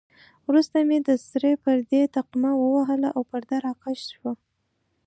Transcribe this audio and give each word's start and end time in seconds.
وروسته 0.47 0.77
مې 0.87 0.97
د 1.07 1.09
سرې 1.27 1.53
پردې 1.63 2.01
تقمه 2.15 2.51
ووهل 2.57 3.01
او 3.15 3.21
پرده 3.29 3.57
را 3.65 3.73
کش 3.83 3.99
شوه. 4.13 4.33